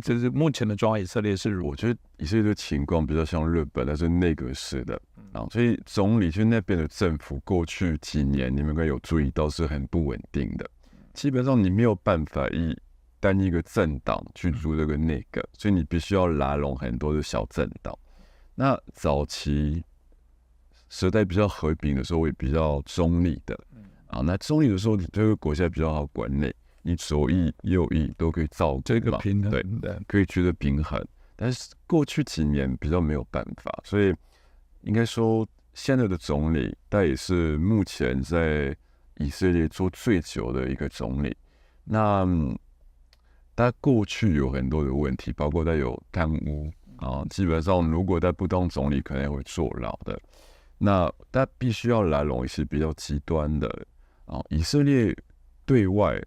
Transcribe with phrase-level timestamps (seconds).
[0.00, 5.00] 就是目前的状况，以色列是如我觉得以色列的情况比较像日本，但是内阁式的
[5.32, 10.68] 啊，所以总理就那边的政府过去几年，你们应该有注意到是很不稳定的，
[11.14, 12.76] 基本上你没有办法以
[13.20, 17.96] 单一个政党去做这个内阁，所以你必须要拉拢很多的小政党。
[18.54, 19.84] 那早期
[20.88, 23.58] 时代比较和平的时候，也比较中立的
[24.06, 24.20] 啊。
[24.20, 26.54] 那中立的时候，你这个国家比较好管理，
[26.86, 31.04] 你左翼右翼都可以造这个平衡，对对，可以取得平衡。
[31.34, 34.14] 但是过去几年比较没有办法，所以
[34.82, 35.44] 应该说
[35.74, 38.74] 现在的总理，他也是目前在
[39.16, 41.36] 以色列做最久的一个总理。
[41.82, 42.24] 那
[43.56, 46.72] 他过去有很多的问题，包括他有贪污。
[46.98, 50.18] 啊，基本上如果他不当总理，可能会坐牢的。
[50.78, 53.68] 那他必须要来拢一些比较极端的
[54.24, 54.40] 啊。
[54.48, 55.14] 以色列
[55.66, 56.18] 对外，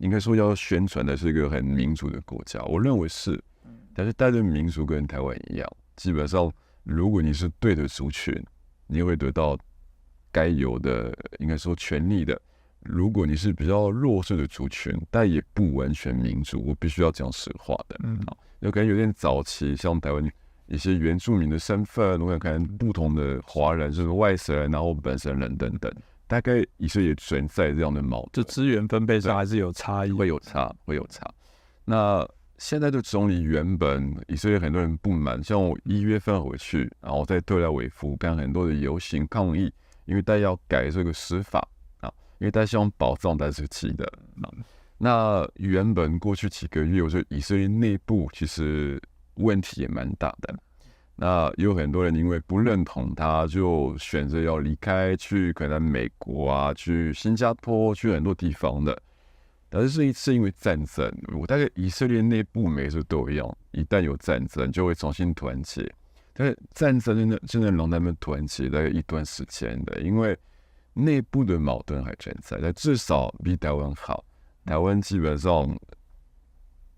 [0.00, 3.40] 应该说要宣传的是一个很民主的国家，我认为是。
[3.94, 6.50] 但是带着民主跟台湾一样，基本上
[6.84, 8.34] 如果你是对的族群，
[8.86, 9.58] 你会得到
[10.32, 12.40] 该有的应该说权利的。
[12.82, 17.96] 如果你是比较弱势的族群，但也不完全民主，我必须要讲实话的。
[18.02, 20.26] 嗯，好有可能有点早期，像台湾
[20.66, 25.92] 一些原住民的身份，我可能不同的华人，就是外省人，然后本省人等等，
[26.30, 31.28] 大概以色列存在这样的矛盾，就资源分配上还是有差异，会有差，会有差。
[31.84, 32.24] 那
[32.56, 39.72] 现在的总理原本以色列很多人不满，像我一月份回去，然后在特拉维夫干很多的游行抗议，
[40.04, 41.58] 因为大家要改这个司法
[41.98, 42.08] 啊。
[42.38, 44.08] 因为大家希望保障他自己的。
[44.98, 49.02] 那原本过去几个月，我觉得以色列内部其实
[49.34, 50.54] 问题也蛮大的。
[51.22, 58.98] 那有很多人因为不认同他，就选择要离开，去可能美国啊，去新加坡，去很多地方的。
[59.68, 65.86] 但是这一次因为战争，我大概以色列内部每次都一样，一旦有战争就会重新团结。
[66.32, 70.34] 但是战争真的真的让他们团结大概一段时间的，因为。
[70.92, 74.24] 内部的矛盾还存在，但至少比台湾好。
[74.66, 75.78] 台湾基本上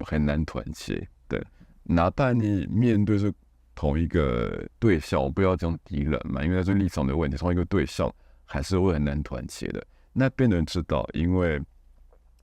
[0.00, 1.42] 很难团结，对。
[1.84, 3.32] 哪怕你面对是
[3.78, 8.12] 同一个对象，我不要讲敌人嘛，因为是立场的问题，同一个对象
[8.44, 9.86] 还是会很难团结的。
[10.12, 11.62] 那边人知道，因为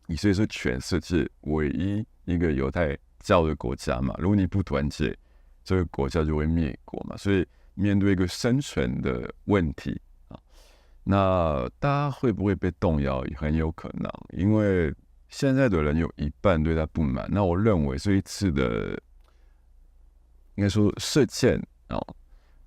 [0.08, 5.14] 以色列是全世界唯一一个犹太教的国家嘛，如果你不团结，
[5.62, 7.18] 这个国家就会灭国嘛。
[7.18, 10.40] 所以面对一个生存的问题啊。
[11.04, 13.22] 那大家会不会被动摇？
[13.36, 14.96] 很有可能，因为
[15.28, 17.28] 现在的人有一半对他不满。
[17.30, 18.98] 那我认为这一次的，
[20.56, 22.00] 应该说事件啊，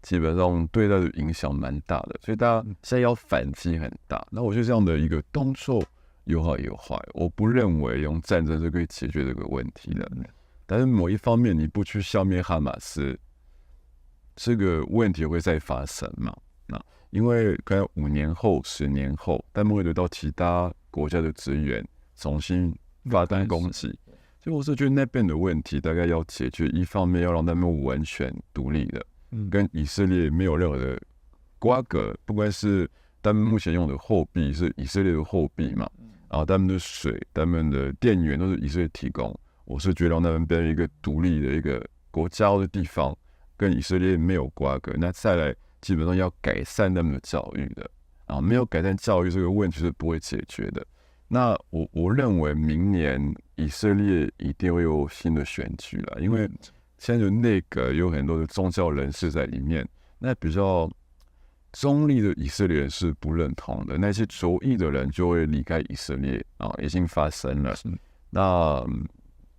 [0.03, 4.27] 基本上对他的影响蛮大的，所以大家现在要反击很大。
[4.31, 5.85] 那我觉得这样的一个动作
[6.25, 6.97] 有好有坏。
[7.15, 10.11] 我不认为用战争是可以解决这个问题的。
[10.67, 13.19] 但是某一方面，你不去消灭哈马斯，
[14.37, 16.37] 这个问题会再发生嘛？
[16.67, 16.81] 那。
[17.11, 21.83] 因为可能五年后、十年后，他们会得到其他国家的资源，
[22.15, 22.79] 重新
[23.11, 23.99] 发动攻击。
[24.41, 29.05] 所以我是觉得那边的问题大概要解决，一方面要让他们完全独立的，
[29.51, 31.01] 跟以色列没有任何的
[31.59, 32.17] 瓜葛。
[32.25, 32.91] 不管是
[33.23, 35.89] 他们目前用的货币是以色列的货币嘛，
[36.31, 39.39] 然后他们的水、他们的电源都是以色列提供。
[39.65, 43.17] 我是觉得让他们变成一个独立的一个国家的地方，
[43.57, 44.93] 跟以色列没有瓜葛。
[44.99, 45.55] 那再来。
[45.81, 47.89] 基本上要改善他们的教育的
[48.27, 50.85] 啊，没有改善教育这个问题是不会解决的。
[51.29, 56.49] 那我我认为明年以色列一定会有新的选举了，因为
[56.97, 59.87] 现在的内阁有很多的宗教人士在里面，
[60.19, 60.89] 那比较
[61.73, 67.75] 中立的以色列人是不认同的，那些左翼的人就会离开以色列啊，已经发生了。
[68.31, 68.85] 那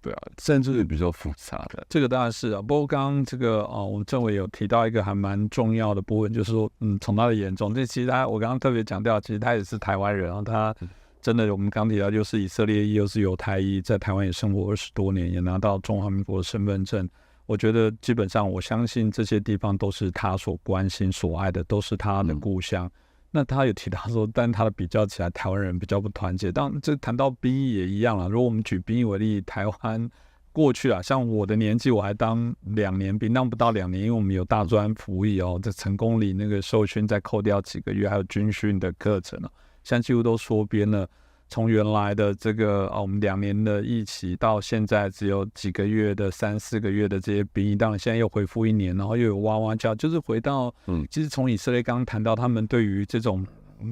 [0.02, 2.62] 对啊，政治是比较复杂的，这个当然是啊。
[2.62, 10.42] 不过刚刚这个啊，我们政委有提到一个还蛮重要的部分，就是说，嗯，从他的眼中，这其实他我刚刚特别强调，其实他也是台湾人啊。
[10.42, 10.74] 他
[11.22, 17.07] 真的，我们刚提到，又是以色列裔，又是犹太裔，在台湾也生活二十多年，也拿到中华民国的身份证。
[17.45, 22.89] 我觉得基本上，我相信这些地方都是他所关心、所爱的，都是他的故乡。
[23.31, 26.51] 那他有提到说，但他的比较起来，台湾人比较不团结。
[26.51, 28.30] 当然，这谈到兵役也一样了。
[28.30, 30.10] 如果我们举兵役为例，台湾
[30.51, 39.51] 过去啊，像我的年纪，我还当两年兵，当不到两年，因为我们有大专服役哦，在成功里那个受训再扣掉几个月，还有军训的课程啊，
[39.84, 41.08] 现在几乎都缩编了。
[41.52, 53.44] 从原来的这个啊，我们两年的疫情，到现在只有几个月的三四个月的这些兵役，当然现在又恢复一年，然后又有哇哇叫，就是回到，嗯，其实从以色列刚刚谈到他们对于这种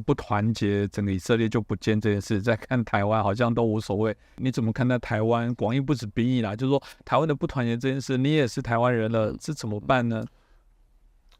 [0.06, 2.39] 不团结，整个以色列就不见这件事。
[2.39, 4.16] 再看台湾，好像都无所谓。
[4.36, 5.51] 你怎么看待台湾？
[5.56, 10.24] 广义不止兵役啦，就是说台湾的不团结这件事，你也是台湾人了，这怎么办呢？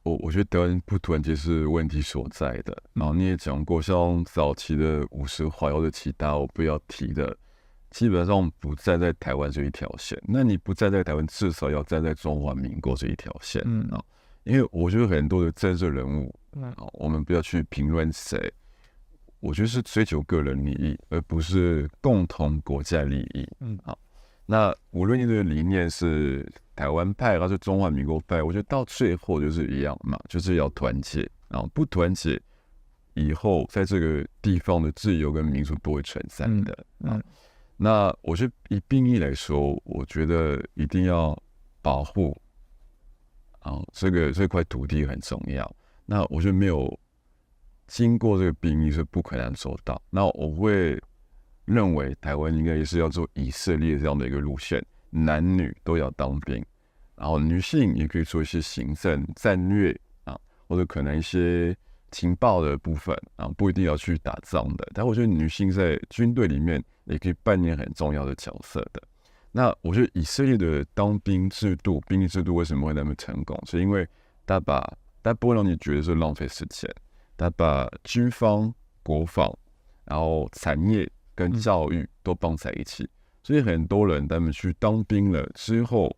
[0.08, 2.76] 我我觉得台湾不团结是问题所在的。
[2.94, 7.36] 然后你也讲过，像早期的五十华或者其他我不要提的，
[7.92, 10.18] 基本上不站在台湾这一条线。
[10.28, 13.62] 那你不站在台湾，至少要站在中华民国这一条线
[13.92, 14.02] 啊。
[14.44, 18.52] 因为我觉得很多的政治人物，嗯，我们不要去评论谁，
[19.42, 23.46] 我觉得是追求个人利益，而不是共同国家利益。
[23.60, 24.00] 嗯，好，
[24.48, 31.30] 那无论你的理念是台湾派还是中华民国派，我觉得到最后就是一样嘛，就是要团结。
[31.50, 32.42] 然后不团结，
[33.14, 36.86] 以后在这个地方的自由跟民主不会存在的。
[37.00, 37.24] 嗯，
[37.76, 41.38] 那我觉得以兵役来说，我觉得一定要
[41.82, 42.36] 保护。
[43.60, 45.76] 啊，这个这块土地很重要。
[46.06, 46.98] 那我觉得没有
[47.88, 50.02] 经过这个兵役是不可能做到。
[50.10, 50.98] 那我会
[51.68, 56.66] 认为台湾应该也是要做以色列这样的一个路线，男女都要当兵，
[57.16, 61.76] 然后女性也可以做一些行政战略啊，或者可能一些
[62.12, 64.88] 情报的部分啊，不一定要去打仗的。
[64.94, 69.04] 但我觉得女性在军队里面也可以扮演很重要的角色的。
[69.52, 73.62] 那我觉得以色列的当兵制度、兵役制度为什么会那么成功？
[73.66, 74.08] 是因为
[74.46, 74.90] 他把，
[75.22, 76.90] 他不会让你觉得是浪费时间，
[77.36, 78.74] 他把军方、
[79.04, 79.54] 国防，
[80.06, 83.08] 然后产业跟教育都绑在一起，
[83.44, 86.14] 所以很多人他们去当兵了之后，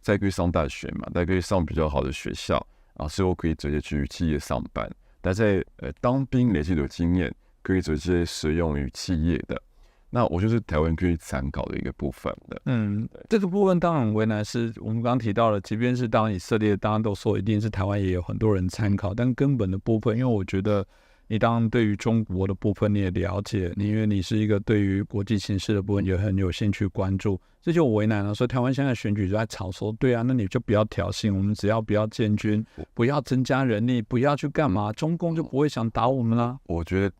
[0.00, 2.54] 再可以上大学嘛，再可以上比较好的学校，
[2.98, 4.90] 然后之后可以直接去企业上班，
[5.20, 7.32] 但在呃当兵累积的经验，
[7.62, 9.62] 可以直接使用于企业的。
[10.10, 12.60] 那我就是台湾可以参考的一个部分的。
[12.66, 20.86] 嗯，这个部分当然为难，是我们刚刚提到了，即便是当以色列，当然都说一定是台湾也有很多人参考，但根本的部分，因为我觉得
[21.26, 28.34] 你当然对于中国的部分你也了解，你因为你是一个对于国际形势的部分也很有兴趣关注，这就为难了。
[28.34, 36.58] 所以台湾现在选举就在吵说，对啊，那你就不要挑衅，我们只要不要建军，不要增加人力，不要去干嘛，中共就不会想打我们啦。
[36.64, 37.14] 我觉得。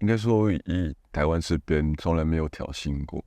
[0.00, 0.60] 应该说，以
[1.12, 3.24] 台湾这边从来没有挑衅过。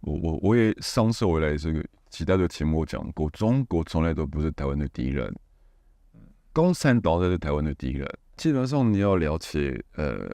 [0.00, 5.32] 我我我也上次回来这个其他的节目讲过，中国从来都不是台湾的敌人，
[6.52, 8.08] 共产党才是台湾的敌人。
[8.36, 10.30] 基本上你要了解，呃，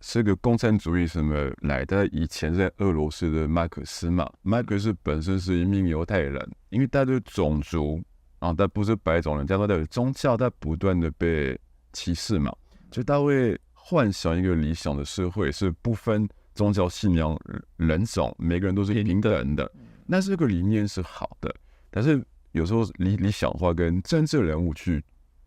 [0.00, 2.06] 这个共产主义什么来的？
[2.08, 8.02] 以前在俄罗斯的马克思嘛，马克思本身是一名犹太人，因为他的种族
[8.38, 11.58] 啊，他不是白种人，加上他的宗教，他不断的被
[11.92, 12.54] 歧视嘛，
[12.90, 13.58] 就他会。
[13.90, 17.34] 幻想一个理想的社会是不分宗教信仰
[17.78, 19.72] 人种，每个人都是平等的。
[20.04, 21.50] 那这个理念是好的，
[21.90, 22.22] 但是
[22.52, 25.02] 有时候理理想化跟政治人物去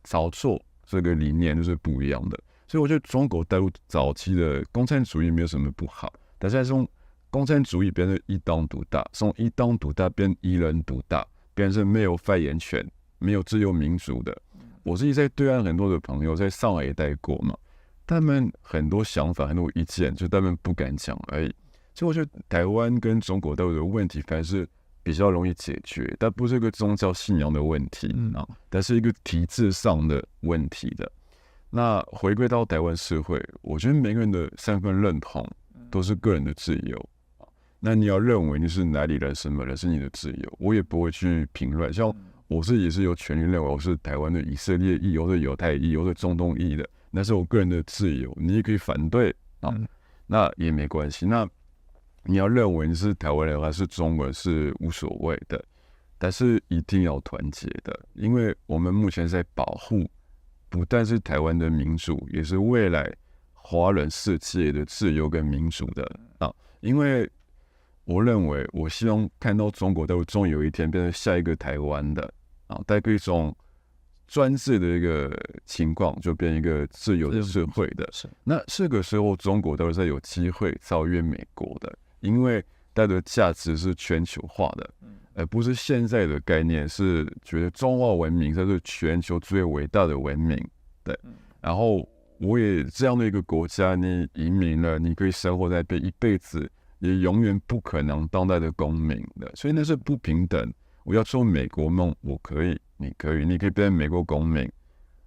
[0.05, 0.59] 操作
[0.91, 2.39] 这个理念就是不一样的。
[2.67, 6.87] 所以我觉得中国大陆早期的共产主义没有什么不好，但是从
[7.29, 12.85] 共产主义变成一党独大，从一党独大变一人独大，变成没有发言权、
[13.19, 14.37] 没有自由民主的。
[14.83, 17.55] 我自己在对岸很多的朋友在上海也待过嘛。
[18.07, 21.55] 他们很多想法、很多意见，就他们不敢讲而已。
[21.93, 24.67] 所以我觉得台湾跟中国都有的问题，反而是
[25.03, 31.11] 比较容易解决，但不是一个宗教信仰的问题啊，但是一个体制上的问题的。
[31.69, 35.47] 那回归到台湾社会，我觉得每个人的身份认同
[35.89, 37.09] 都是个人的自由
[37.79, 41.91] 那你要认为你是哪里人、什么人是你的自由，我也不会去评论。
[41.91, 42.13] 像
[42.47, 46.87] 我自己是有权利认为我是台湾的以色列裔，或者犹太裔，或者中东裔的。
[47.09, 49.75] 那是我个人的自由，你也可以反对啊，
[50.27, 51.25] 那也没关系。
[51.25, 51.49] 那
[52.23, 55.63] 你要认为你是台湾人还是中国人是无所谓的，
[56.17, 60.09] 但是一定要团结的，因为我们目前在保护，
[60.69, 63.11] 不但是台湾的民主，也是未来
[63.53, 66.53] 华人世界的自由跟民主的啊。
[66.79, 67.29] 因为
[68.05, 72.33] 我认为，我希望看到中国都终有一天变成下一个台湾的
[72.67, 73.55] 啊，带给一种。
[74.27, 75.29] 专制的一个
[75.65, 78.07] 情况，就变一个自由的社会的。
[78.13, 82.63] 是，那这个时候中国都是在有机会超越美国的，因为
[82.95, 84.89] 它的价值是全球化的，
[85.33, 90.57] 而不是现在的概念是觉得中华文明才是全球最伟大的文明。
[91.03, 91.17] 对，
[91.59, 92.07] 然后
[92.39, 100.73] 我也这样的一个国家，你移民了，你可以生活在这一辈子，也永远不可能当代的公民的，所以那是不平等。
[101.03, 102.79] 我要做美国梦，我可以。
[102.97, 104.71] 你可以，你可以变成美国公民。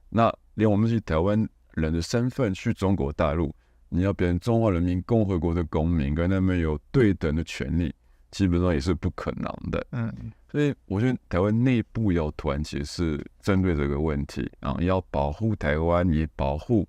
[0.08, 3.52] 那连我们是台湾人的身份去中国大陆，
[3.88, 7.94] 你要变成中华人民共和国的公民，跟他们有对等的权利，
[8.30, 9.86] 基本上也是不可能的。
[9.92, 10.12] 嗯，
[10.50, 16.86] 所以我觉得台湾内部要团结，是针对这个问题啊，要保护台湾，也保护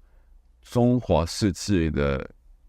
[0.61, 2.27] 中华世界的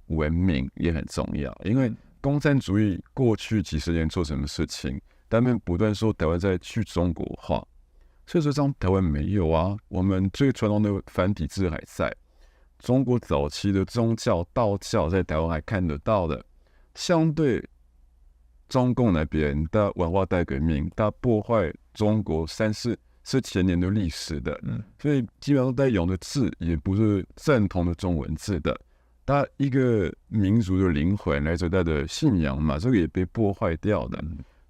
[0.08, 1.90] 文明也很重要，因为
[2.20, 7.66] 共产主义过去几十年做什么事情，他们不断说台湾在去中国化，
[8.26, 12.14] 事实上台湾没有啊，我们最传统的繁体字还在。
[12.78, 16.44] 中国早期的宗教道教在台湾还看得到的，
[16.94, 17.62] 相对
[18.68, 28.78] 中共那边的文化大革命，它破坏中国三四四千年的历史的，嗯，所以基本上在用的字也不是正统的中文字的。
[29.24, 34.22] 它一个民族的灵魂来自它的信仰嘛，这个也被破坏掉的。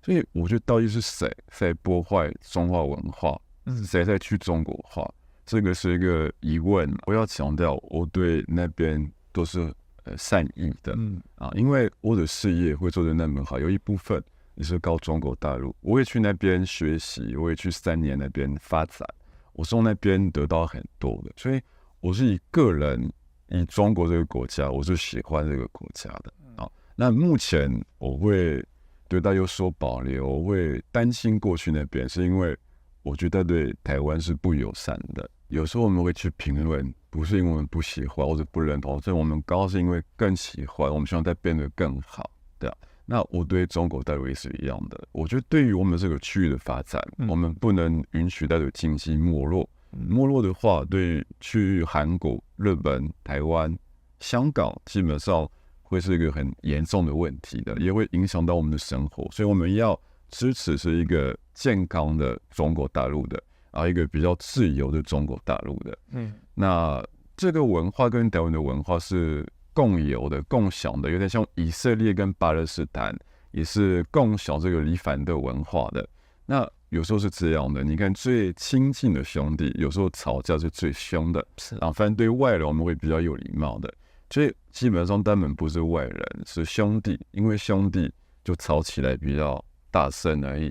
[0.02, 3.38] 所以我觉得到底是谁在破坏中华文化，
[3.84, 5.06] 谁在去中国化？
[5.46, 9.72] 这个是一个疑问，我要强调，我对那边都是
[10.02, 14.20] 呃善意的，嗯啊，因为我的事业会做得那么好，有一部分
[14.56, 19.08] 也是靠中国大陆，我也去那边学习，我也去三年那边发展，
[19.52, 21.60] 我从那边得到很多的，所以
[22.00, 23.08] 我是以个人
[23.50, 26.68] 以中国这个国家，我是喜欢这个国家的啊。
[26.96, 28.60] 那目前我会
[29.06, 32.56] 对他有所保留，我会担心过去那边，是因为
[33.02, 35.30] 我觉得对台湾是不友善的。
[35.48, 42.76] 有时候我们会去评论，不是因为我们不喜欢或者不认同，所以我们高是因为更喜欢，我们希望它变得更好，对啊。
[43.04, 49.68] 那我对中国大陆也是一样的，我觉得对于我们这个区域的发展，我们不能允许它的经济没落。
[49.92, 53.74] 没落的话，对去韩国、日本、台湾、
[54.18, 55.48] 香港，基本上
[55.82, 59.26] 会是一个很严重的问题的，也会影响到我们的生活。
[59.30, 59.98] 所以我们要
[60.28, 63.40] 支持是一个健康的中国大陆的。
[63.76, 67.04] 啊，一个比较自由的中国大陆的，嗯，那
[67.36, 73.14] 这个文化跟台湾的文化是共有的、共享的，有点像以色列跟巴勒斯坦
[73.50, 76.08] 也是共享这个离凡的文化的。
[76.46, 83.92] 那有时候是这样的，你看最亲近的兄弟，有时候吵架是最凶的，是啊，反正对外人我们会比较有礼貌的，
[84.30, 88.10] 所以基本上他们不是外人，是兄弟，因为兄弟
[88.42, 90.64] 就吵起来比较大声而已。